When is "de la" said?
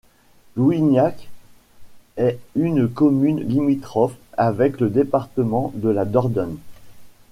5.75-6.05